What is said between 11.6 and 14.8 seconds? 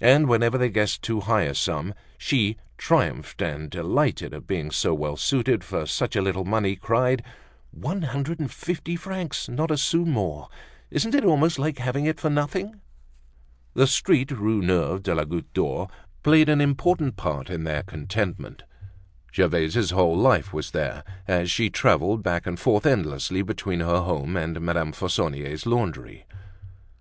having it for nothing!" The street, Rue